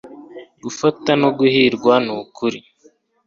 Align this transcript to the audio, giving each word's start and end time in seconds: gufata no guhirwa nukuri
gufata 0.63 1.11
no 1.21 1.29
guhirwa 1.37 1.93
nukuri 2.05 2.59